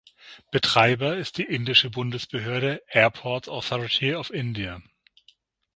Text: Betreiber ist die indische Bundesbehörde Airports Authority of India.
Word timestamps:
Betreiber 0.49 1.15
ist 1.15 1.37
die 1.37 1.43
indische 1.43 1.91
Bundesbehörde 1.91 2.81
Airports 2.87 3.47
Authority 3.47 4.15
of 4.15 4.31
India. 4.33 4.81